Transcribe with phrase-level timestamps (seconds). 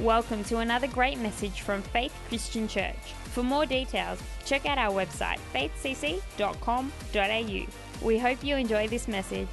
[0.00, 2.96] Welcome to another great message from Faith Christian Church.
[3.24, 6.86] For more details, check out our website faithcc.com.au.
[8.06, 9.50] We hope you enjoy this message.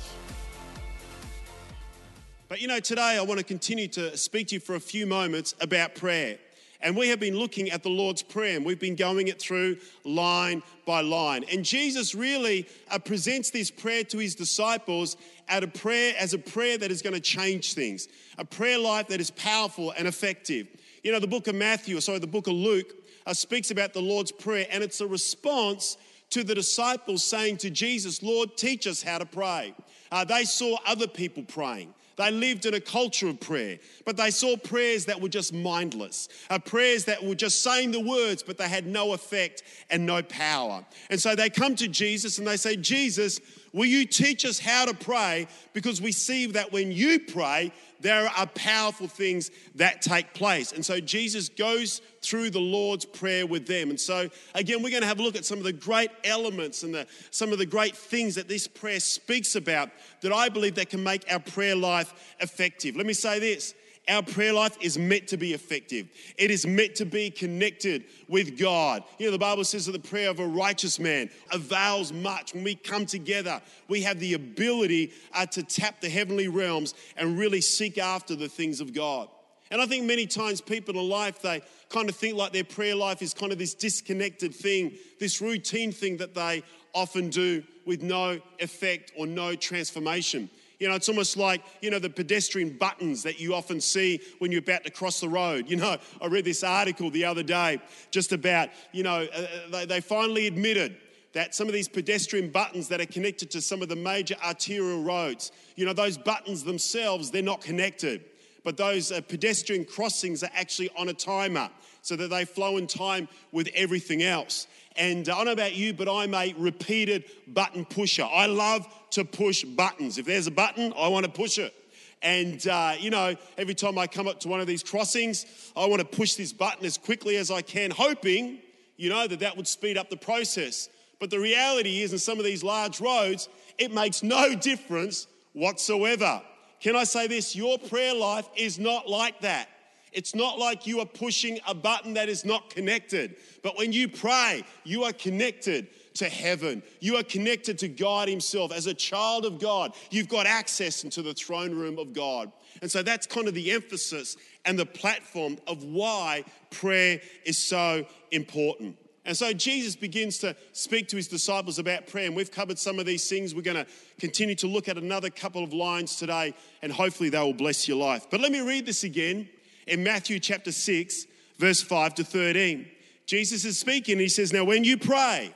[2.48, 5.05] But you know, today I want to continue to speak to you for a few
[5.05, 6.38] moments about prayer.
[6.82, 9.77] And we have been looking at the Lord's Prayer and we've been going it through
[10.04, 11.44] line by line.
[11.52, 15.18] And Jesus really uh, presents this prayer to his disciples
[15.48, 19.08] at a prayer as a prayer that is going to change things, a prayer life
[19.08, 20.67] that is powerful and effective.
[21.03, 22.94] You know, the book of Matthew, or sorry, the book of Luke
[23.25, 25.98] uh, speaks about the Lord's Prayer and it's a response
[26.30, 29.73] to the disciples saying to Jesus, Lord, teach us how to pray.
[30.12, 31.94] Uh, they saw other people praying.
[32.17, 36.27] They lived in a culture of prayer, but they saw prayers that were just mindless,
[36.49, 40.23] uh, prayers that were just saying the words, but they had no effect and no
[40.23, 40.84] power.
[41.11, 43.39] And so they come to Jesus and they say, Jesus,
[43.72, 45.48] will you teach us how to pray?
[45.73, 50.72] Because we see that when you pray, there are powerful things that take place.
[50.72, 53.89] And so Jesus goes through the Lord's Prayer with them.
[53.89, 56.84] And so, again, we're going to have a look at some of the great elements
[56.84, 59.89] and the, some of the great things that this prayer speaks about
[60.22, 62.95] that I believe that can make our prayer life effective.
[62.95, 63.73] Let me say this
[64.09, 66.08] our prayer life is meant to be effective.
[66.38, 69.03] It is meant to be connected with God.
[69.19, 72.53] You know, the Bible says that the prayer of a righteous man avails much.
[72.53, 77.38] When we come together, we have the ability uh, to tap the heavenly realms and
[77.38, 79.27] really seek after the things of God.
[79.69, 82.95] And I think many times people in life, they kind of think like their prayer
[82.95, 88.02] life is kind of this disconnected thing, this routine thing that they often do with
[88.02, 90.49] no effect or no transformation.
[90.80, 94.52] You know, it's almost like, you know, the pedestrian buttons that you often see when
[94.52, 95.70] you're about to cross the road.
[95.70, 97.80] You know, I read this article the other day
[98.11, 100.98] just about, you know, uh, uh, they, finally admitted
[101.33, 105.03] that some of these pedestrian buttons that are connected to some of the major arterial
[105.03, 108.23] roads, you know, those buttons themselves, they're not connected.
[108.64, 111.70] But those uh, pedestrian crossings are actually on a timer
[112.02, 114.67] so that they flow in time with everything else.
[114.97, 118.23] And I don't know about you, but I'm a repeated button pusher.
[118.23, 120.17] I love to push buttons.
[120.17, 121.73] If there's a button, I want to push it.
[122.21, 125.85] And, uh, you know, every time I come up to one of these crossings, I
[125.85, 128.59] want to push this button as quickly as I can, hoping,
[128.95, 130.89] you know, that that would speed up the process.
[131.19, 136.41] But the reality is, in some of these large roads, it makes no difference whatsoever.
[136.79, 137.56] Can I say this?
[137.56, 139.69] Your prayer life is not like that.
[140.13, 143.36] It's not like you are pushing a button that is not connected.
[143.62, 146.81] But when you pray, you are connected to heaven.
[147.00, 148.72] You are connected to God Himself.
[148.72, 152.51] As a child of God, you've got access into the throne room of God.
[152.81, 158.06] And so that's kind of the emphasis and the platform of why prayer is so
[158.31, 158.98] important.
[159.25, 162.28] And so Jesus begins to speak to his disciples about prayer.
[162.28, 163.54] And we've covered some of these things.
[163.54, 163.86] We're going to
[164.19, 167.98] continue to look at another couple of lines today, and hopefully they will bless your
[167.98, 168.28] life.
[168.31, 169.50] But let me read this again
[169.88, 171.25] in Matthew chapter 6,
[171.57, 172.88] verse 5 to 13.
[173.25, 174.19] Jesus is speaking.
[174.19, 175.53] He says, Now when you pray,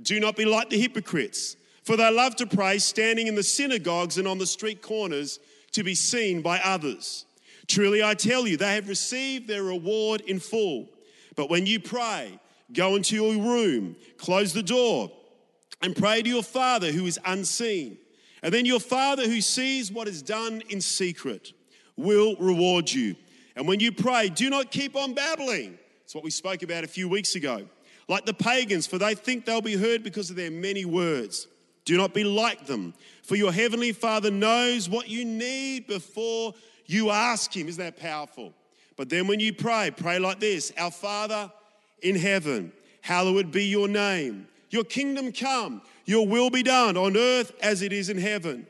[0.00, 4.18] do not be like the hypocrites, for they love to pray standing in the synagogues
[4.18, 5.38] and on the street corners
[5.72, 7.26] to be seen by others.
[7.66, 10.88] Truly I tell you, they have received their reward in full.
[11.36, 12.38] But when you pray,
[12.72, 15.10] go into your room, close the door,
[15.80, 17.98] and pray to your Father who is unseen.
[18.42, 21.52] And then your Father who sees what is done in secret
[21.96, 23.16] will reward you.
[23.56, 25.78] And when you pray, do not keep on babbling.
[26.04, 27.66] It's what we spoke about a few weeks ago.
[28.08, 31.46] Like the pagans, for they think they'll be heard because of their many words.
[31.84, 36.54] Do not be like them, for your heavenly Father knows what you need before
[36.86, 37.68] you ask Him.
[37.68, 38.52] Isn't that powerful?
[38.96, 41.50] But then when you pray, pray like this Our Father
[42.02, 44.46] in heaven, hallowed be your name.
[44.70, 48.66] Your kingdom come, your will be done on earth as it is in heaven.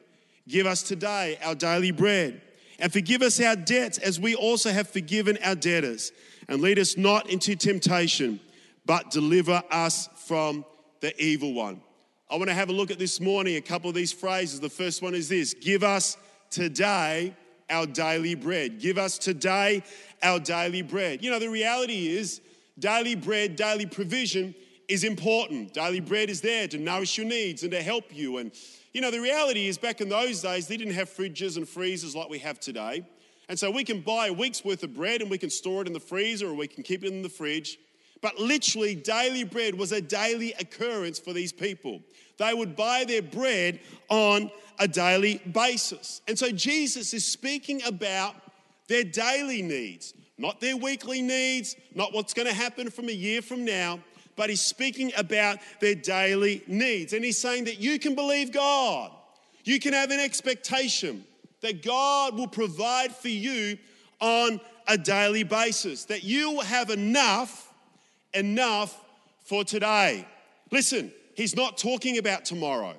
[0.48, 2.40] Give us today our daily bread
[2.82, 6.10] and forgive us our debts as we also have forgiven our debtors.
[6.48, 8.40] And lead us not into temptation,
[8.84, 10.64] but deliver us from
[11.00, 11.80] the evil one.
[12.28, 14.58] I want to have a look at this morning a couple of these phrases.
[14.58, 16.16] The first one is this Give us
[16.50, 17.36] today
[17.70, 18.80] our daily bread.
[18.80, 19.84] Give us today
[20.20, 21.22] our daily bread.
[21.22, 22.40] You know, the reality is,
[22.80, 24.56] daily bread, daily provision
[24.88, 25.72] is important.
[25.72, 28.50] Daily bread is there to nourish your needs and to help you and
[28.92, 32.14] you know, the reality is back in those days, they didn't have fridges and freezers
[32.14, 33.04] like we have today.
[33.48, 35.86] And so we can buy a week's worth of bread and we can store it
[35.86, 37.78] in the freezer or we can keep it in the fridge.
[38.20, 42.00] But literally, daily bread was a daily occurrence for these people.
[42.38, 46.22] They would buy their bread on a daily basis.
[46.28, 48.36] And so Jesus is speaking about
[48.88, 53.42] their daily needs, not their weekly needs, not what's going to happen from a year
[53.42, 54.00] from now,
[54.36, 57.12] but he's speaking about their daily needs.
[57.12, 59.10] And he's saying that you can believe God,
[59.64, 61.24] you can have an expectation
[61.60, 63.78] that God will provide for you
[64.20, 67.72] on a daily basis, that you will have enough,
[68.34, 68.98] enough
[69.44, 70.26] for today.
[70.70, 72.94] Listen, he's not talking about tomorrow.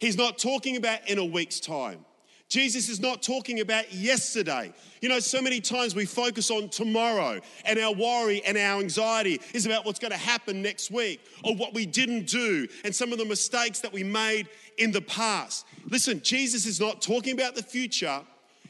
[0.00, 2.04] He's not talking about in a week's time.
[2.52, 4.74] Jesus is not talking about yesterday.
[5.00, 9.40] You know, so many times we focus on tomorrow, and our worry and our anxiety
[9.54, 13.10] is about what's going to happen next week or what we didn't do and some
[13.10, 15.64] of the mistakes that we made in the past.
[15.88, 18.20] Listen, Jesus is not talking about the future,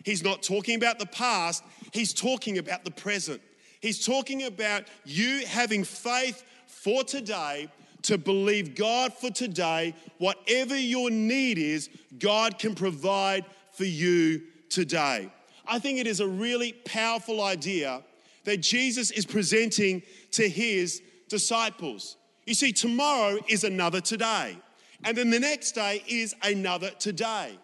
[0.05, 3.43] He's not talking about the past, He's talking about the present.
[3.81, 7.69] He's talking about you having faith for today
[8.02, 11.88] to believe God for today, whatever your need is,
[12.20, 15.30] God can provide for you today.
[15.66, 18.02] I think it is a really powerful idea
[18.44, 20.02] that Jesus is presenting
[20.32, 22.16] to his disciples.
[22.46, 24.56] You see, tomorrow is another today,
[25.04, 27.58] and then the next day is another today.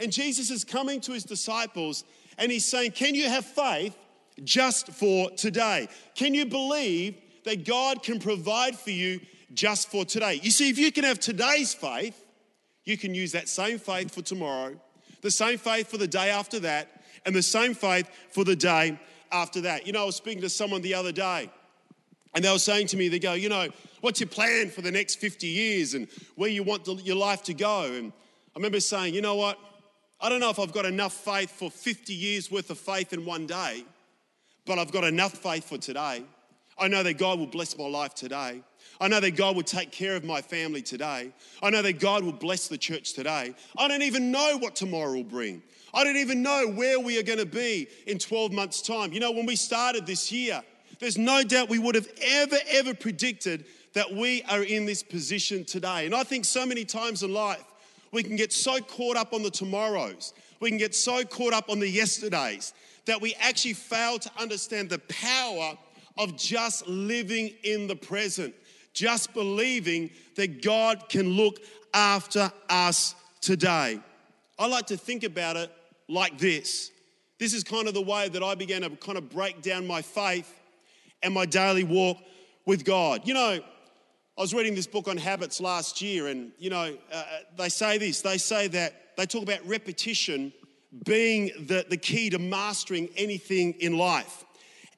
[0.00, 2.04] And Jesus is coming to his disciples
[2.36, 3.96] and he's saying, Can you have faith
[4.42, 5.88] just for today?
[6.14, 9.20] Can you believe that God can provide for you
[9.52, 10.40] just for today?
[10.42, 12.24] You see, if you can have today's faith,
[12.84, 14.74] you can use that same faith for tomorrow
[15.24, 18.98] the same faith for the day after that, and the same faith for the day
[19.32, 19.86] after that.
[19.86, 21.50] You know, I was speaking to someone the other day,
[22.34, 23.68] and they were saying to me, they go, you know,
[24.02, 27.54] what's your plan for the next 50 years and where you want your life to
[27.54, 27.84] go?
[27.84, 28.12] And
[28.54, 29.58] I remember saying, you know what?
[30.20, 33.24] I don't know if I've got enough faith for 50 years worth of faith in
[33.24, 33.82] one day,
[34.66, 36.22] but I've got enough faith for today.
[36.76, 38.62] I know that God will bless my life today.
[39.04, 41.30] I know that God will take care of my family today.
[41.62, 43.54] I know that God will bless the church today.
[43.76, 45.62] I don't even know what tomorrow will bring.
[45.92, 49.12] I don't even know where we are going to be in 12 months' time.
[49.12, 50.62] You know, when we started this year,
[51.00, 55.66] there's no doubt we would have ever, ever predicted that we are in this position
[55.66, 56.06] today.
[56.06, 57.62] And I think so many times in life,
[58.10, 61.68] we can get so caught up on the tomorrows, we can get so caught up
[61.68, 62.72] on the yesterdays
[63.04, 65.76] that we actually fail to understand the power
[66.16, 68.54] of just living in the present
[68.94, 71.60] just believing that God can look
[71.92, 74.00] after us today.
[74.58, 75.70] I like to think about it
[76.08, 76.90] like this.
[77.38, 80.00] This is kind of the way that I began to kind of break down my
[80.00, 80.52] faith
[81.22, 82.18] and my daily walk
[82.64, 83.26] with God.
[83.26, 83.60] You know,
[84.36, 87.24] I was reading this book on habits last year, and you know, uh,
[87.56, 90.52] they say this they say that they talk about repetition
[91.04, 94.44] being the, the key to mastering anything in life.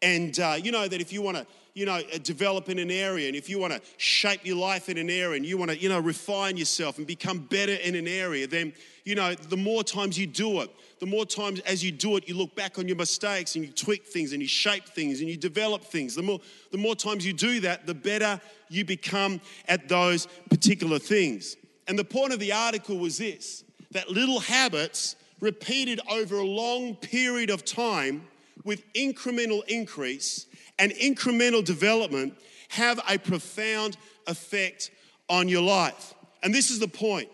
[0.02, 1.46] And uh, you know, that if you want to
[1.76, 4.88] you know, uh, develop in an area, and if you want to shape your life
[4.88, 7.94] in an area, and you want to, you know, refine yourself and become better in
[7.94, 8.72] an area, then,
[9.04, 10.70] you know, the more times you do it,
[11.00, 13.70] the more times as you do it, you look back on your mistakes and you
[13.70, 16.14] tweak things and you shape things and you develop things.
[16.14, 16.40] The more,
[16.72, 18.40] the more times you do that, the better
[18.70, 21.56] you become at those particular things.
[21.88, 26.96] And the point of the article was this that little habits repeated over a long
[26.96, 28.26] period of time
[28.64, 30.46] with incremental increase
[30.78, 32.34] and incremental development
[32.68, 33.96] have a profound
[34.26, 34.90] effect
[35.28, 36.14] on your life.
[36.42, 37.28] And this is the point.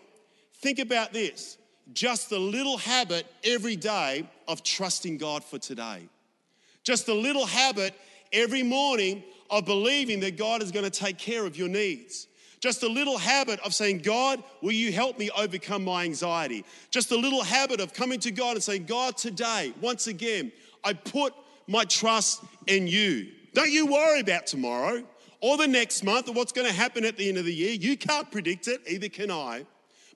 [0.61, 1.57] Think about this
[1.91, 6.07] just a little habit every day of trusting God for today.
[6.83, 7.93] Just a little habit
[8.31, 12.27] every morning of believing that God is going to take care of your needs.
[12.59, 16.63] Just a little habit of saying, God, will you help me overcome my anxiety?
[16.91, 20.51] Just a little habit of coming to God and saying, God, today, once again,
[20.83, 21.33] I put
[21.67, 23.27] my trust in you.
[23.53, 25.03] Don't you worry about tomorrow
[25.41, 27.71] or the next month or what's going to happen at the end of the year.
[27.71, 29.65] You can't predict it, either can I.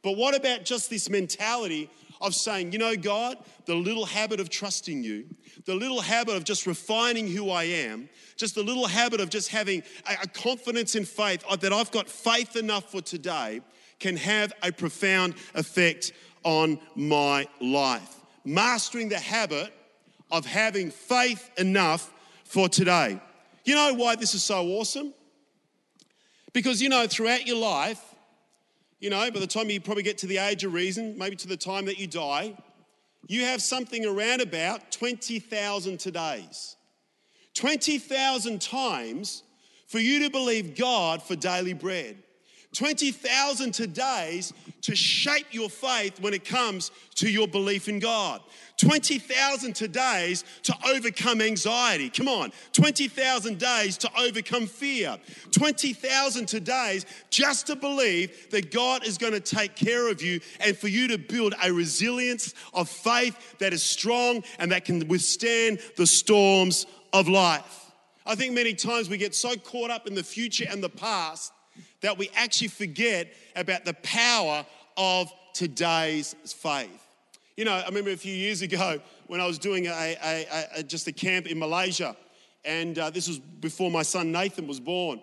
[0.02, 1.90] But what about just this mentality
[2.22, 5.26] of saying, you know, God, the little habit of trusting you,
[5.66, 9.50] the little habit of just refining who I am, just the little habit of just
[9.50, 13.62] having a, confidence in faith uh, that I've got faith enough for today
[14.00, 16.14] can have a profound effect
[16.44, 18.16] on my life.
[18.46, 19.74] Mastering the habit
[20.32, 22.12] of having faith enough
[22.44, 23.20] for today.
[23.66, 25.14] You know why this is so awesome?
[26.54, 28.02] Because, you know, throughout your life,
[29.00, 31.48] you know, by the time you probably get to the age of reason, maybe to
[31.48, 32.56] the time that you die,
[33.28, 36.76] you have something around about 20,000 todays.
[37.54, 39.44] 20,000 times
[39.88, 42.18] for you to believe God for daily bread.
[42.78, 48.40] 20,000 todays to shape your faith when it comes to your belief in God.
[48.78, 52.12] 20,000 todays to overcome anxiety.
[52.12, 52.52] Come on.
[52.74, 55.18] 20,000 days to overcome fear.
[55.50, 60.78] 20,000 todays just to believe that God is going to take care of you and
[60.78, 65.80] for you to build a resilience of faith that is strong and that can withstand
[65.96, 67.92] the storms of life.
[68.24, 71.54] I think many times we get so caught up in the future and the past
[72.02, 74.66] that we actually forget about the power
[74.98, 77.04] of today's faith.
[77.56, 80.84] You know, I remember a few years ago when I was doing a, a, a,
[80.84, 82.16] just a camp in Malaysia,
[82.64, 85.22] and uh, this was before my son Nathan was born.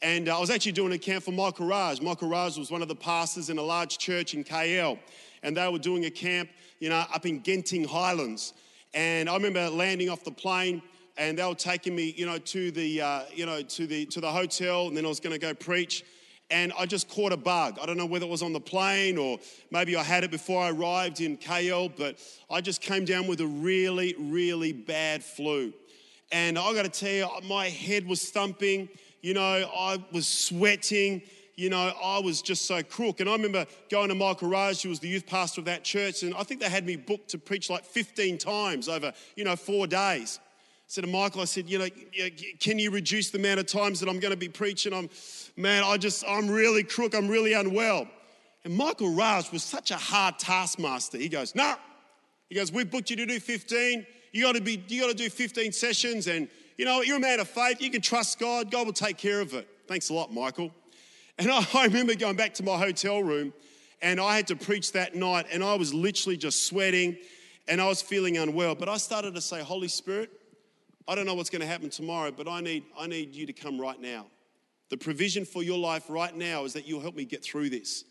[0.00, 2.00] And uh, I was actually doing a camp for Michael Raj.
[2.00, 4.98] Michael Raj was one of the pastors in a large church in KL,
[5.42, 8.54] and they were doing a camp, you know, up in Genting Highlands.
[8.94, 10.82] And I remember landing off the plane,
[11.18, 14.20] and they were taking me, you know, to the, uh, you know, to the to
[14.20, 16.04] the hotel, and then I was going to go preach
[16.50, 17.78] and I just caught a bug.
[17.80, 19.38] I don't know whether it was on the plane or
[19.70, 22.18] maybe I had it before I arrived in KL, but
[22.50, 25.72] I just came down with a really, really bad flu.
[26.32, 27.10] And I got to tell
[27.42, 28.88] you, my head was thumping.
[29.20, 31.22] You know, I was sweating.
[31.56, 33.20] You know, I was just so crook.
[33.20, 36.22] And I remember going to Michael Raj, who was the youth pastor of that church,
[36.22, 39.56] and I think they had me booked to preach like 15 times over, you know,
[39.56, 40.38] four days
[40.88, 41.88] said to Michael, I said, you know,
[42.58, 44.92] can you reduce the amount of times that I'm going to be preaching?
[44.92, 45.10] I'm,
[45.56, 47.14] man, I just, I'm really crook.
[47.14, 48.08] I'm really unwell.
[48.64, 51.18] And Michael Raj was such a hard taskmaster.
[51.18, 51.62] He goes, no.
[51.62, 51.76] Nah.
[52.48, 54.06] He goes, we've booked you to do 15.
[54.32, 56.26] You got to be, you got to do 15 sessions.
[56.26, 57.82] And you know, you're a man of faith.
[57.82, 58.70] You can trust God.
[58.70, 59.68] God will take care of it.
[59.88, 60.70] Thanks a lot, Michael.
[61.36, 63.52] And I remember going back to my hotel room
[64.00, 67.18] and I had to preach that night and I was literally just sweating
[67.66, 68.74] and I was feeling unwell.
[68.74, 70.30] But I started to say, Holy Spirit,
[71.08, 73.52] I don't know what's going to happen tomorrow, but I need, I need you to
[73.54, 74.26] come right now.
[74.90, 78.04] The provision for your life right now is that you'll help me get through this.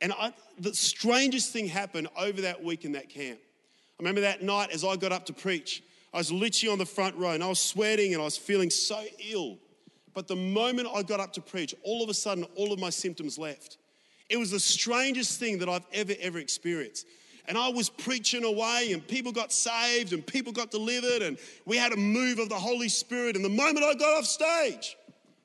[0.00, 3.38] And I, the strangest thing happened over that week in that camp.
[3.38, 6.86] I remember that night as I got up to preach, I was literally on the
[6.86, 9.58] front row and I was sweating and I was feeling so ill.
[10.12, 12.90] But the moment I got up to preach, all of a sudden, all of my
[12.90, 13.78] symptoms left.
[14.28, 17.06] It was the strangest thing that I've ever, ever experienced
[17.46, 21.76] and I was preaching away, and people got saved, and people got delivered, and we
[21.76, 23.36] had a move of the Holy Spirit.
[23.36, 24.96] And the moment I got off stage,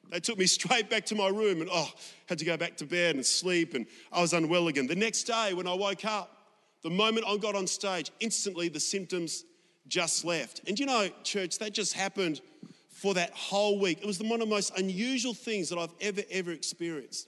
[0.10, 1.92] they took me straight back to my room, and oh,
[2.28, 4.88] had to go back to bed and sleep, and I was unwell again.
[4.88, 6.38] The next day, when I woke up,
[6.84, 9.44] the moment I got on stage, instantly the symptoms
[9.88, 10.62] just left.
[10.68, 12.42] And you know, church, that just happened
[12.90, 14.00] for that whole week.
[14.02, 17.28] It was one of the most unusual things that I've ever, ever experienced.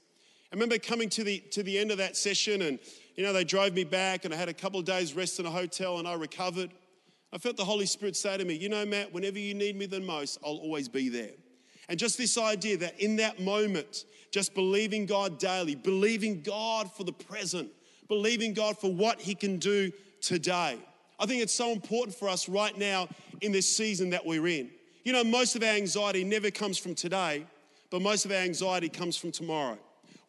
[0.52, 2.80] I remember coming to the, to the end of that session and
[3.20, 5.46] you know, they drove me back and I had a couple of days rest in
[5.46, 6.70] a hotel and I recovered.
[7.34, 9.88] I felt the Holy Spirit say to me, You know, Matt, whenever you need me
[9.88, 11.32] the most, I'll always be there.
[11.90, 17.04] And just this idea that in that moment, just believing God daily, believing God for
[17.04, 17.70] the present,
[18.08, 20.78] believing God for what He can do today.
[21.20, 23.10] I think it's so important for us right now
[23.42, 24.70] in this season that we're in.
[25.04, 27.46] You know, most of our anxiety never comes from today,
[27.90, 29.78] but most of our anxiety comes from tomorrow.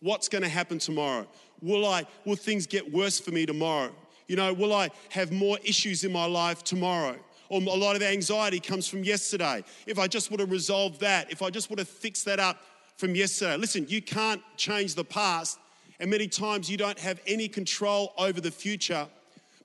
[0.00, 1.26] What's going to happen tomorrow?
[1.62, 3.90] Will I, will things get worse for me tomorrow?
[4.28, 7.16] You know, will I have more issues in my life tomorrow?
[7.48, 9.64] Or a lot of anxiety comes from yesterday.
[9.86, 12.58] If I just want to resolve that, if I just want to fix that up
[13.00, 13.56] from yesterday.
[13.56, 15.58] Listen, you can't change the past,
[15.98, 19.08] and many times you don't have any control over the future,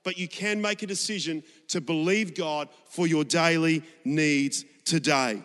[0.02, 5.42] but you can make a decision to believe God for your daily needs today.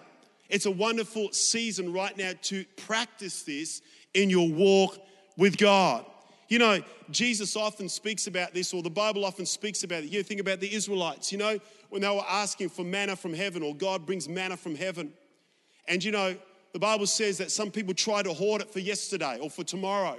[0.50, 3.82] It's a wonderful season right now to practice this
[4.14, 4.98] in your walk
[5.38, 6.06] with God.
[6.52, 10.12] You know, Jesus often speaks about this, or the Bible often speaks about it.
[10.12, 13.64] You think about the Israelites, you know, when they were asking for manna from heaven,
[13.64, 15.14] or God brings manna from heaven.
[15.88, 16.36] And you know,
[16.74, 20.18] the Bible says that some people try to hoard it for yesterday or for tomorrow.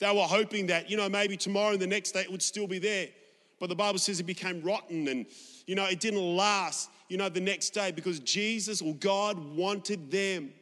[0.00, 2.66] They were hoping that, you know, maybe tomorrow and the next day it would still
[2.66, 3.08] be there.
[3.58, 5.24] But the Bible says it became rotten and,
[5.66, 10.10] you know, it didn't last, you know, the next day because Jesus or God wanted
[10.10, 10.52] them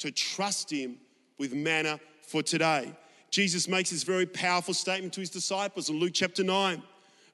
[0.00, 0.98] to trust Him
[1.38, 2.94] with manna for today.
[3.36, 6.82] Jesus makes this very powerful statement to his disciples in Luke chapter 9,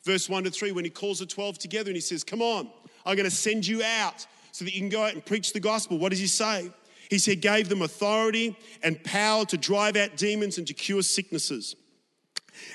[0.03, 2.69] verse 1 to 3, when he calls the 12 together and he says, Come on,
[3.07, 5.61] I'm going to send you out so that you can go out and preach the
[5.61, 5.99] gospel.
[5.99, 6.73] What does he say?
[7.09, 11.77] He said, gave them authority and power to drive out demons and to cure sicknesses.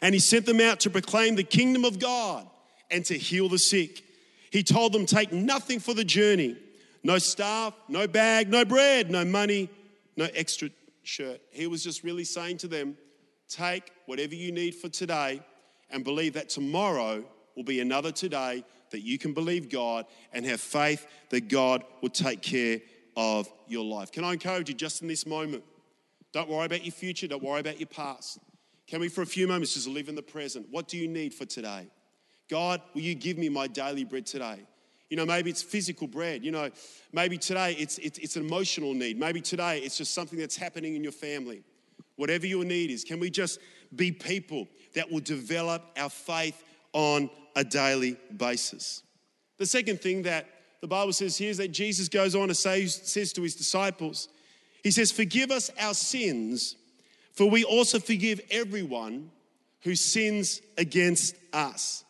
[0.02, 2.48] And he sent them out to proclaim the kingdom of God
[2.90, 4.06] and to heal the sick.
[4.52, 6.56] He told them, Take nothing for the journey
[7.04, 9.68] no staff, no bag, no bread, no money,
[10.16, 10.70] no extra
[11.04, 11.42] shirt.
[11.52, 12.96] He was just really saying to them,
[13.50, 15.42] Take whatever you need for today
[15.90, 17.24] and believe that tomorrow
[17.56, 22.10] will be another today that you can believe God and have faith that God will
[22.10, 22.80] take care
[23.16, 24.12] of your life.
[24.12, 25.64] Can I encourage you just in this moment?
[26.34, 28.40] Don't worry about your future, don't worry about your past.
[28.86, 30.68] Can we, for a few moments, just live in the present?
[30.72, 31.88] What do you need for today?
[32.50, 34.62] God, will you give me my daily bread today?
[35.10, 36.44] You know, maybe it's physical bread.
[36.44, 36.70] You know,
[37.12, 39.20] maybe today it's, it's, it's an emotional need.
[39.20, 41.64] Maybe today it's just something that's happening in your family
[42.18, 43.60] whatever your need is, can we just
[43.96, 46.62] be people that will develop our faith
[46.94, 49.04] on a daily basis?
[49.58, 50.48] The second thing that
[50.82, 54.28] the Bible says here is that Jesus goes on and say, says to his disciples,
[54.84, 56.76] He says, Forgive us our sins,
[57.34, 59.32] for we also forgive everyone
[59.82, 62.04] who sins against us.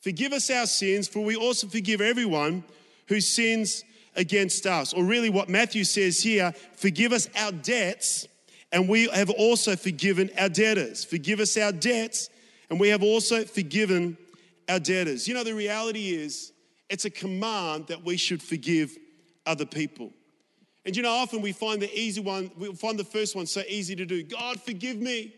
[0.00, 2.62] Forgive us our sins, for we also forgive everyone
[3.08, 3.84] who sins
[4.16, 4.92] against us.
[4.92, 8.28] Or really, what Matthew says here forgive us our debts,
[8.74, 11.04] and we have also forgiven our debtors.
[11.04, 12.28] Forgive us our debts,
[12.68, 14.18] and we have also forgiven
[14.68, 15.28] our debtors.
[15.28, 16.52] You know, the reality is,
[16.90, 18.98] it's a command that we should forgive
[19.46, 20.12] other people.
[20.84, 23.62] And you know, often we find the easy one, we find the first one so
[23.68, 24.24] easy to do.
[24.24, 25.32] God, forgive me.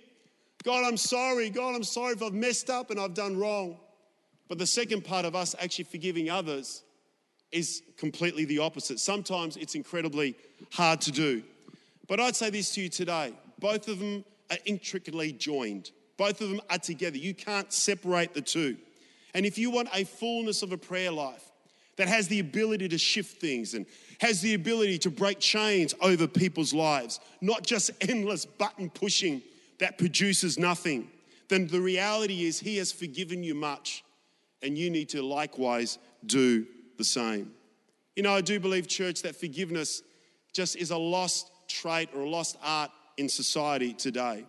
[0.64, 1.50] God, I'm sorry.
[1.50, 3.76] God, I'm sorry if I've messed up and I've done wrong.
[4.49, 6.83] But the second part of us actually forgiving others
[7.52, 8.99] is completely the opposite.
[8.99, 10.37] Sometimes it's incredibly
[10.73, 11.43] hard to do.
[12.08, 16.50] But I'd say this to you today both of them are intricately joined, both of
[16.50, 17.16] them are together.
[17.16, 18.76] You can't separate the two.
[19.34, 21.44] And if you want a fullness of a prayer life
[21.96, 23.86] that has the ability to shift things and
[24.20, 29.42] has the ability to break chains over people's lives, not just endless button pushing
[29.78, 31.08] that produces nothing,
[31.48, 34.04] then the reality is He has forgiven you much,
[34.62, 37.52] and you need to likewise do the same.
[38.16, 40.02] You know, I do believe, church, that forgiveness
[40.52, 44.44] just is a lost trait or a lost art in society today.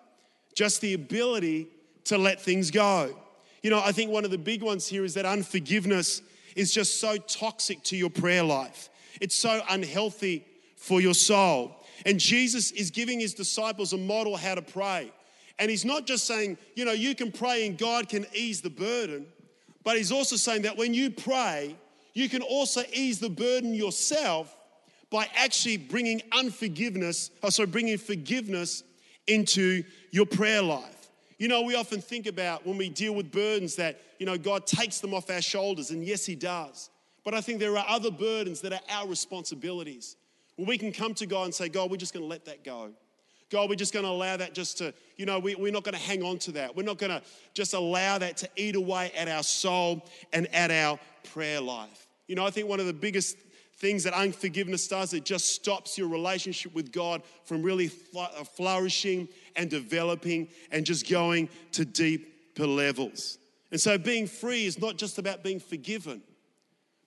[0.55, 1.67] Just the ability
[2.05, 3.15] to let things go.
[3.63, 6.21] You know, I think one of the big ones here is that unforgiveness
[6.55, 8.89] is just so toxic to your prayer life.
[9.21, 10.45] It's so unhealthy
[10.75, 11.75] for your soul.
[12.05, 15.12] And Jesus is giving his disciples a model how to pray.
[15.59, 18.69] And he's not just saying, you know, you can pray and God can ease the
[18.69, 19.25] burden,
[19.83, 21.75] but he's also saying that when you pray,
[22.13, 24.55] you can also ease the burden yourself
[25.09, 28.83] by actually bringing unforgiveness, or oh, sorry, bringing forgiveness
[29.27, 31.09] into your prayer life.
[31.37, 34.65] You know, we often think about when we deal with burdens that, you know, God
[34.65, 36.89] takes them off our shoulders, and yes, He does.
[37.23, 40.15] But I think there are other burdens that are our responsibilities.
[40.55, 42.63] Where we can come to God and say, God, we're just going to let that
[42.63, 42.91] go.
[43.49, 45.93] God, we're just going to allow that just to, you know, we, we're not going
[45.93, 46.75] to hang on to that.
[46.75, 47.21] We're not going to
[47.53, 50.99] just allow that to eat away at our soul and at our
[51.31, 52.07] prayer life.
[52.27, 53.37] You know, I think one of the biggest
[53.77, 59.27] things that unforgiveness does, it just stops your relationship with God from really uh, flourishing
[59.55, 63.37] and developing and just going to deeper levels.
[63.72, 66.22] And so being free is not just about being forgiven,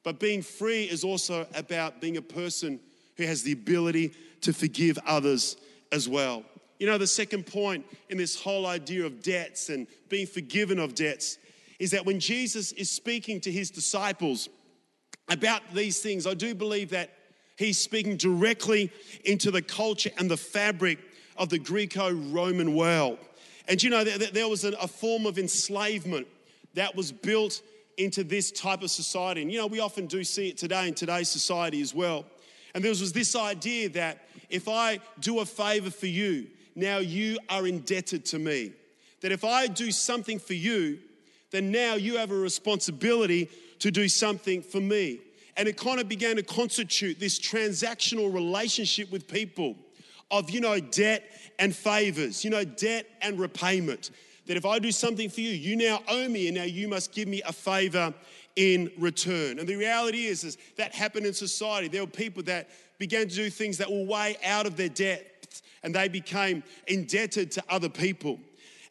[0.04, 2.78] but being free is also about being a person
[3.16, 5.56] who has the ability to forgive others
[5.92, 6.44] as well.
[6.78, 10.94] You know, the second point in this whole idea of debts and being forgiven of
[10.94, 11.36] debts
[11.78, 14.48] is that when Jesus is speaking to his disciples,
[15.30, 17.10] about these things, I do believe that
[17.56, 18.90] he's speaking directly
[19.24, 20.98] into the culture and the fabric
[21.36, 23.18] of the Greco Roman world.
[23.68, 26.26] And you know, there was a form of enslavement
[26.74, 27.62] that was built
[27.96, 29.42] into this type of society.
[29.42, 32.24] And you know, we often do see it today in today's society as well.
[32.74, 37.38] And there was this idea that if I do a favor for you, now you
[37.48, 38.72] are indebted to me.
[39.20, 40.98] That if I do something for you,
[41.50, 45.20] then now you have a responsibility to do something for me.
[45.56, 49.76] And it kind of began to constitute this transactional relationship with people
[50.30, 51.24] of, you know, debt
[51.58, 54.10] and favors, you know, debt and repayment.
[54.46, 57.12] That if I do something for you, you now owe me, and now you must
[57.12, 58.14] give me a favor
[58.56, 59.58] in return.
[59.58, 61.88] And the reality is, is that happened in society.
[61.88, 65.60] There were people that began to do things that were way out of their debt,
[65.82, 68.38] and they became indebted to other people.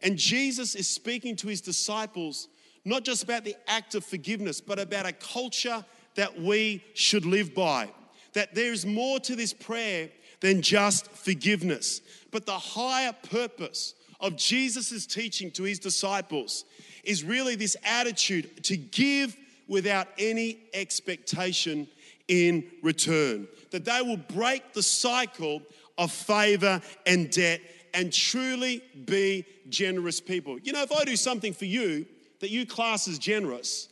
[0.02, 2.48] And Jesus is speaking to his disciples
[2.86, 5.84] not just about the act of forgiveness, but about a culture
[6.16, 7.90] that we should live by.
[8.34, 12.02] That there is more to this prayer than just forgiveness.
[12.32, 16.66] But the higher purpose of Jesus' teaching to his disciples
[17.04, 19.36] is really this attitude to give
[19.68, 21.88] without any expectation
[22.28, 23.48] in return.
[23.72, 25.62] That they will break the cycle
[25.98, 27.62] of favor and debt
[27.94, 30.60] and truly be generous people.
[30.60, 32.06] You know, if I do something for you,
[32.40, 33.90] that you class as generous,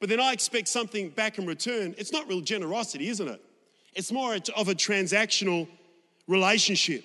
[0.00, 3.40] but then I expect something back in return, it's not real generosity, isn't it?
[3.94, 5.68] It's more of a transactional
[6.26, 7.04] relationship.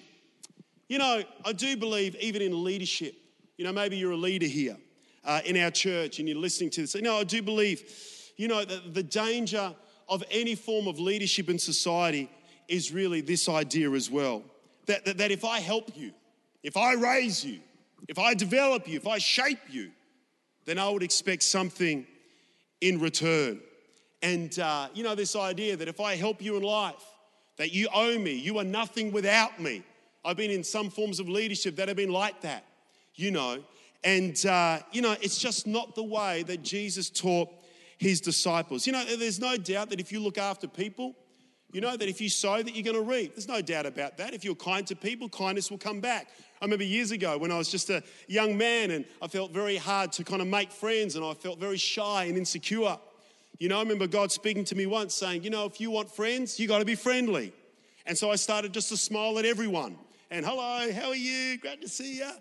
[0.88, 3.14] You know, I do believe even in leadership,
[3.58, 4.78] you know, maybe you're a leader here
[5.24, 6.96] uh, in our church and you're listening to this.
[6.96, 7.84] You know, I do believe,
[8.38, 9.74] you know, that the danger
[10.08, 12.30] of any form of leadership in society
[12.68, 14.44] is really this idea as well.
[14.88, 16.12] That, that, that if I help you,
[16.64, 17.60] if I raise you,
[18.08, 19.92] if I develop you, if I shape you,
[20.70, 22.06] then I would expect something
[22.80, 23.60] in return.
[24.22, 27.04] And, uh, you know, this idea that if I help you in life,
[27.58, 29.82] that you owe me, you are nothing without me.
[30.24, 32.66] I've been in some forms of leadership that have been like that,
[33.16, 33.64] you know.
[34.04, 37.50] And, uh, you know, it's just not the way that Jesus taught
[37.98, 38.86] his disciples.
[38.86, 41.16] You know, there's no doubt that if you look after people,
[41.72, 43.36] You know that if you sow, that you're going to reap.
[43.36, 44.34] There's no doubt about that.
[44.34, 46.30] If you're kind to people, kindness will come back.
[46.60, 49.78] I remember years ago when I was just a young man and I felt very
[49.78, 52.98] hard to kind of make friends and I felt very shy and insecure.
[53.60, 56.10] You know, I remember God speaking to me once saying, you know, if you want
[56.10, 57.54] friends, you got to be friendly.
[58.08, 59.96] And so I started just to smile at everyone.
[60.32, 61.58] And hello, how are you?
[61.60, 62.32] Great to see you.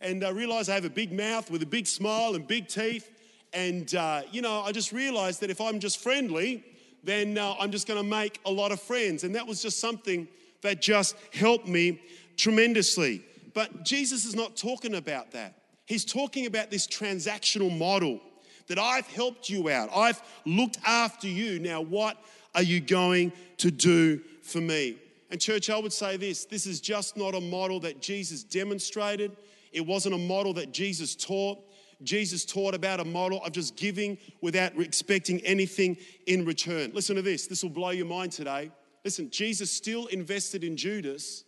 [0.00, 3.10] And I realized I have a big mouth with a big smile and big teeth.
[3.52, 6.64] And, uh, you know, I just realized that if I'm just friendly,
[7.04, 9.24] then uh, I'm just going to make a lot of friends.
[9.24, 10.28] And that was just something
[10.62, 12.00] that just helped me
[12.36, 13.22] tremendously.
[13.54, 15.54] But Jesus is not talking about that.
[15.86, 18.20] He's talking about this transactional model
[18.68, 21.58] that I've helped you out, I've looked after you.
[21.58, 22.18] Now, what
[22.54, 24.96] are you going to do for me?
[25.30, 29.36] And, church, I would say this this is just not a model that Jesus demonstrated,
[29.72, 31.58] it wasn't a model that Jesus taught.
[32.02, 36.92] Jesus taught about a model of just giving without expecting anything in return.
[36.94, 38.70] Listen to this, this will blow your mind today.
[39.04, 41.44] Listen, Jesus still invested in Judas,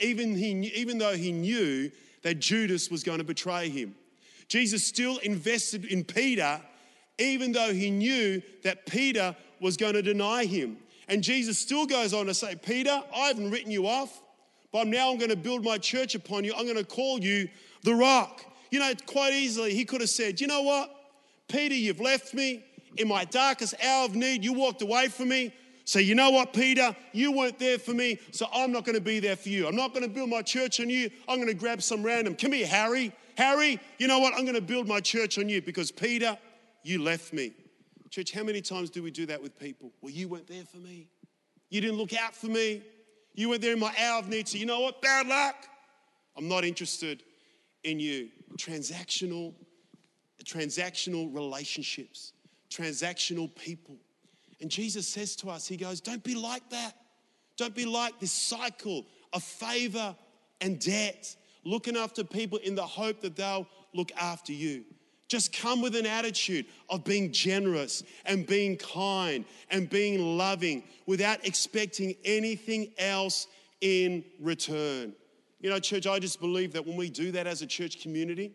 [0.00, 1.90] even, he, even though he knew
[2.22, 3.94] that Judas was going to betray him.
[4.48, 6.60] Jesus still invested in Peter,
[7.18, 10.78] even though he knew that Peter was going to deny him.
[11.08, 14.22] And Jesus still goes on to say, Peter, I haven't written you off,
[14.72, 16.54] but now I'm going to build my church upon you.
[16.56, 17.48] I'm going to call you
[17.82, 18.44] the rock.
[18.70, 20.94] You know, quite easily, he could have said, You know what?
[21.48, 22.64] Peter, you've left me.
[22.96, 25.52] In my darkest hour of need, you walked away from me.
[25.84, 26.96] So, you know what, Peter?
[27.12, 29.66] You weren't there for me, so I'm not going to be there for you.
[29.66, 31.10] I'm not going to build my church on you.
[31.28, 32.36] I'm going to grab some random.
[32.36, 33.12] Come here, Harry.
[33.36, 34.32] Harry, you know what?
[34.34, 36.38] I'm going to build my church on you because, Peter,
[36.84, 37.52] you left me.
[38.10, 39.92] Church, how many times do we do that with people?
[40.00, 41.08] Well, you weren't there for me.
[41.68, 42.82] You didn't look out for me.
[43.34, 44.48] You weren't there in my hour of need.
[44.48, 45.02] So, you know what?
[45.02, 45.56] Bad luck.
[46.36, 47.22] I'm not interested
[47.84, 48.28] in you.
[48.56, 49.54] Transactional,
[50.44, 52.32] transactional relationships,
[52.70, 53.96] transactional people.
[54.60, 56.96] And Jesus says to us, He goes, Don't be like that.
[57.56, 60.16] Don't be like this cycle of favor
[60.60, 64.84] and debt, looking after people in the hope that they'll look after you.
[65.28, 71.44] Just come with an attitude of being generous and being kind and being loving without
[71.46, 73.46] expecting anything else
[73.80, 75.14] in return.
[75.64, 78.52] You know, church, I just believe that when we do that as a church community,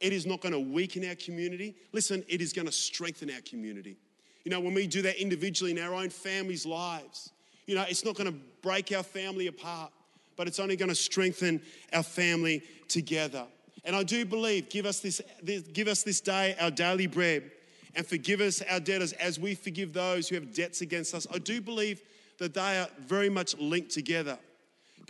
[0.00, 1.74] it is not going to weaken our community.
[1.92, 3.96] Listen, it is going to strengthen our community.
[4.44, 7.30] You know, when we do that individually in our own families' lives,
[7.64, 9.92] you know, it's not going to break our family apart,
[10.36, 11.62] but it's only going to strengthen
[11.94, 13.46] our family together.
[13.86, 17.50] And I do believe, give us this, this, give us this day our daily bread
[17.94, 21.26] and forgive us our debtors as we forgive those who have debts against us.
[21.32, 22.02] I do believe
[22.36, 24.38] that they are very much linked together.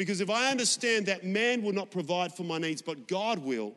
[0.03, 3.73] Because if I understand that man will not provide for my needs, but God will,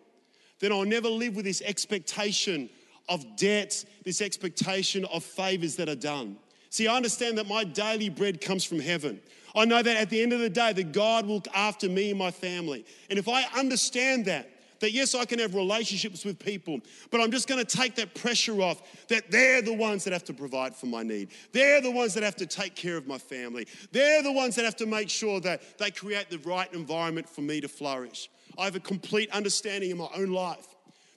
[0.57, 2.67] then I'll never live with this expectation
[3.07, 6.37] of debt, this expectation of favors that are done.
[6.71, 9.21] See, I understand that my daily bread comes from heaven.
[9.55, 12.09] I know that at the end of the day, that God will look after me
[12.09, 12.87] and my family.
[13.11, 16.79] And if I understand that, that yes, I can have relationships with people,
[17.11, 20.23] but I'm just going to take that pressure off that they're the ones that have
[20.25, 21.29] to provide for my need.
[21.51, 23.67] They're the ones that have to take care of my family.
[23.91, 27.41] They're the ones that have to make sure that they create the right environment for
[27.41, 28.29] me to flourish.
[28.57, 30.67] I have a complete understanding in my own life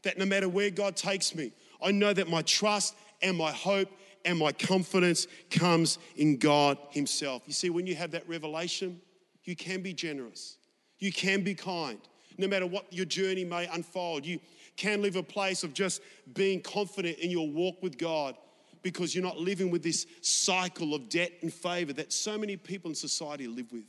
[0.02, 3.88] that no matter where God takes me, I know that my trust and my hope
[4.24, 7.42] and my confidence comes in God Himself.
[7.46, 9.00] You see, when you have that revelation,
[9.44, 10.56] you can be generous,
[10.98, 11.98] you can be kind
[12.38, 14.24] no matter what your journey may unfold.
[14.24, 14.40] You
[14.76, 16.00] can live a place of just
[16.34, 18.36] being confident in your walk with God
[18.82, 22.90] because you're not living with this cycle of debt and favor that so many people
[22.90, 23.84] in society live with.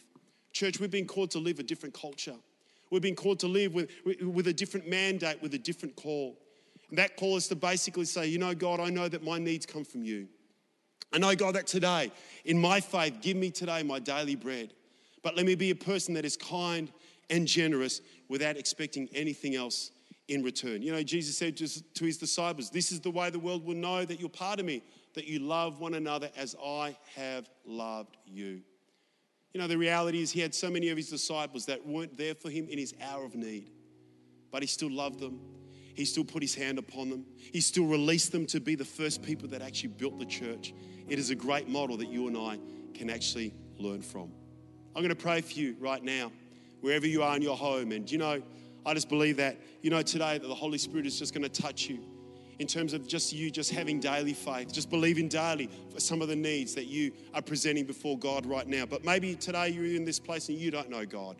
[0.51, 2.35] Church, we've been called to live a different culture.
[2.89, 6.39] We've been called to live with, with a different mandate, with a different call.
[6.89, 9.67] And that call is to basically say, you know, God, I know that my needs
[9.67, 10.27] come from you.
[11.13, 12.11] I know, God, that today,
[12.45, 14.73] in my faith, give me today my daily bread.
[15.21, 16.91] But let me be a person that is kind
[17.29, 19.91] and generous without expecting anything else
[20.29, 20.81] in return.
[20.81, 24.05] You know, Jesus said to his disciples, This is the way the world will know
[24.05, 24.83] that you're part of me,
[25.15, 28.61] that you love one another as I have loved you.
[29.53, 32.35] You know, the reality is he had so many of his disciples that weren't there
[32.35, 33.71] for him in his hour of need,
[34.51, 35.39] but he still loved them.
[35.95, 37.25] He still put his hand upon them.
[37.51, 40.73] He still released them to be the first people that actually built the church.
[41.09, 42.59] It is a great model that you and I
[42.93, 44.31] can actually learn from.
[44.95, 46.31] I'm going to pray for you right now
[46.81, 47.91] wherever you are in your home.
[47.91, 48.41] And you know,
[48.85, 51.61] I just believe that, you know, today that the Holy Spirit is just going to
[51.61, 51.99] touch you
[52.59, 56.27] in terms of just you just having daily faith, just believing daily for some of
[56.27, 58.85] the needs that you are presenting before God right now.
[58.85, 61.37] But maybe today you're in this place and you don't know God.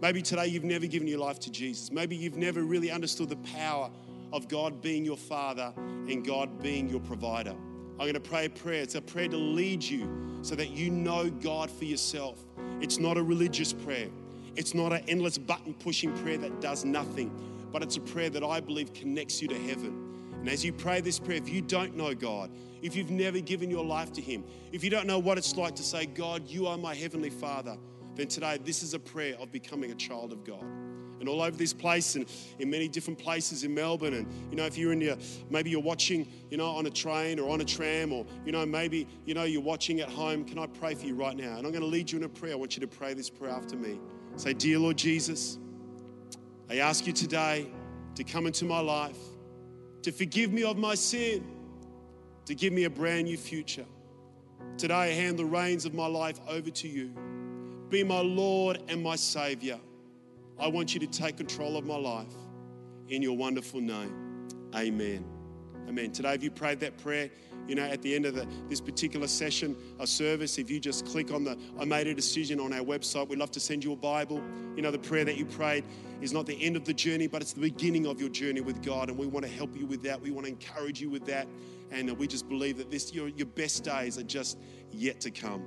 [0.00, 1.90] Maybe today you've never given your life to Jesus.
[1.90, 3.90] Maybe you've never really understood the power
[4.32, 7.54] of God being your Father and God being your provider.
[7.98, 8.82] I'm going to pray a prayer.
[8.82, 12.38] It's a prayer to lead you so that you know God for yourself.
[12.80, 14.08] It's not a religious prayer,
[14.56, 17.30] it's not an endless button pushing prayer that does nothing,
[17.72, 20.34] but it's a prayer that I believe connects you to heaven.
[20.40, 22.50] And as you pray this prayer, if you don't know God,
[22.82, 25.74] if you've never given your life to Him, if you don't know what it's like
[25.76, 27.76] to say, God, you are my Heavenly Father,
[28.14, 30.64] then today this is a prayer of becoming a child of God
[31.18, 32.26] and all over this place and
[32.58, 34.14] in many different places in Melbourne.
[34.14, 35.16] And, you know, if you're in your,
[35.50, 38.64] maybe you're watching, you know, on a train or on a tram or, you know,
[38.66, 41.56] maybe, you know, you're watching at home, can I pray for you right now?
[41.56, 42.52] And I'm going to lead you in a prayer.
[42.52, 43.98] I want you to pray this prayer after me.
[44.36, 45.58] Say, Dear Lord Jesus,
[46.70, 47.68] I ask you today
[48.14, 49.18] to come into my life,
[50.02, 51.44] to forgive me of my sin,
[52.44, 53.86] to give me a brand new future.
[54.78, 57.10] Today, I hand the reins of my life over to you.
[57.88, 59.78] Be my Lord and my Savior.
[60.58, 62.32] I want you to take control of my life
[63.08, 64.48] in your wonderful name.
[64.74, 65.35] Amen.
[65.88, 66.10] Amen.
[66.12, 67.30] Today, if you prayed that prayer,
[67.66, 71.06] you know, at the end of the, this particular session, a service, if you just
[71.06, 73.92] click on the I made a decision on our website, we'd love to send you
[73.92, 74.42] a Bible.
[74.76, 75.84] You know, the prayer that you prayed
[76.20, 78.82] is not the end of the journey, but it's the beginning of your journey with
[78.82, 79.08] God.
[79.08, 80.20] And we want to help you with that.
[80.20, 81.48] We want to encourage you with that.
[81.90, 84.58] And we just believe that this your, your best days are just
[84.90, 85.64] yet to come.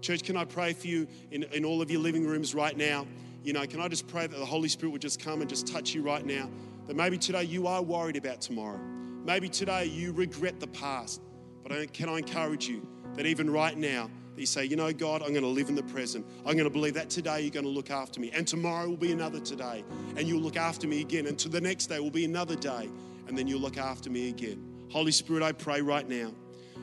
[0.00, 3.06] Church, can I pray for you in, in all of your living rooms right now?
[3.44, 5.66] you know, can I just pray that the Holy Spirit would just come and just
[5.66, 6.48] touch you right now?
[6.86, 8.80] That maybe today you are worried about tomorrow.
[9.24, 11.20] Maybe today you regret the past.
[11.62, 15.22] But can I encourage you that even right now, that you say, you know, God,
[15.22, 16.26] I'm going to live in the present.
[16.40, 18.30] I'm going to believe that today you're going to look after me.
[18.32, 19.84] And tomorrow will be another today.
[20.16, 21.26] And you'll look after me again.
[21.26, 22.88] And to the next day will be another day.
[23.28, 24.86] And then you'll look after me again.
[24.90, 26.32] Holy Spirit, I pray right now.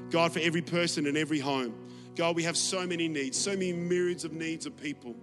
[0.10, 1.74] God, for every person in every home.
[2.16, 5.16] God, we have so many needs, so many myriads of needs of people.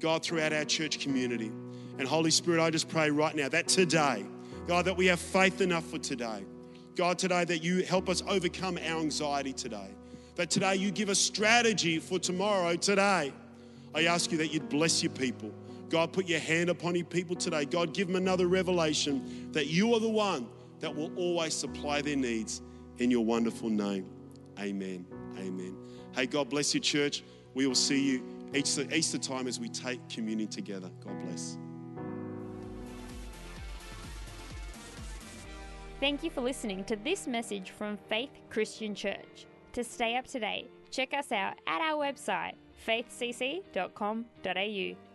[0.00, 1.52] God, throughout our church community.
[1.98, 4.24] And Holy Spirit, I just pray right now that today,
[4.66, 6.44] God, that we have faith enough for today.
[6.94, 9.90] God, today that you help us overcome our anxiety today.
[10.36, 13.32] That today you give us strategy for tomorrow today.
[13.94, 15.52] I ask you that you'd bless your people.
[15.90, 17.66] God, put your hand upon your people today.
[17.66, 20.48] God, give them another revelation that you are the one
[20.80, 22.62] that will always supply their needs
[22.98, 24.06] in your wonderful name.
[24.58, 25.06] Amen.
[25.38, 25.76] Amen.
[26.14, 27.22] Hey, God bless your church.
[27.54, 28.22] We will see you
[28.54, 30.90] Easter, Easter time as we take communion together.
[31.04, 31.58] God bless.
[36.02, 39.46] Thank you for listening to this message from Faith Christian Church.
[39.74, 45.11] To stay up to date, check us out at our website faithcc.com.au.